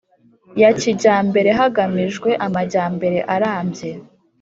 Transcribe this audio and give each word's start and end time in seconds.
ya 0.61 0.69
kijyambere 0.79 1.49
hagamijwe 1.59 2.29
amajyambere 2.45 3.19
arambye 3.35 3.89